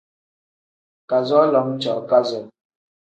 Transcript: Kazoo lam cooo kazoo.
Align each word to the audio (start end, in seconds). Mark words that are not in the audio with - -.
Kazoo 1.09 1.45
lam 1.53 1.67
cooo 1.81 2.01
kazoo. 2.09 2.45